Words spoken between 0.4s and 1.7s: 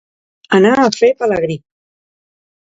Anar a fer pelagrí.